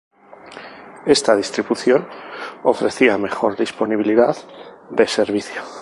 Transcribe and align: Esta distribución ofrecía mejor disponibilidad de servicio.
Esta 1.05 1.35
distribución 1.35 2.09
ofrecía 2.63 3.19
mejor 3.19 3.55
disponibilidad 3.55 4.35
de 4.89 5.05
servicio. 5.05 5.61